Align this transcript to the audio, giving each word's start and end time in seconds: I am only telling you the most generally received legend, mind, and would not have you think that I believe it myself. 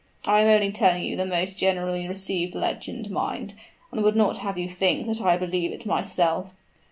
I 0.25 0.41
am 0.41 0.47
only 0.47 0.71
telling 0.71 1.03
you 1.03 1.15
the 1.15 1.27
most 1.27 1.59
generally 1.59 2.07
received 2.07 2.55
legend, 2.55 3.11
mind, 3.11 3.53
and 3.91 4.01
would 4.03 4.15
not 4.15 4.37
have 4.37 4.57
you 4.57 4.67
think 4.67 5.05
that 5.05 5.21
I 5.21 5.37
believe 5.37 5.71
it 5.71 5.85
myself. 5.85 6.55